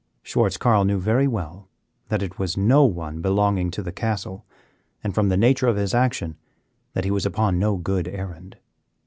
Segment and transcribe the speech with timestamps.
[0.23, 1.67] Schwartz Carl knew very well
[2.09, 4.43] that it was no one belonging to the castle,
[5.03, 6.37] and, from the nature of his action,
[6.93, 8.57] that he was upon no good errand.